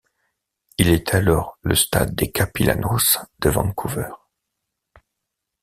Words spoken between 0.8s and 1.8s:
est alors le